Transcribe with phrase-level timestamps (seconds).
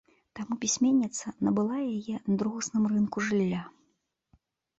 [0.37, 3.61] Таму пісьменніца набыла яе на другасным рынку жылля.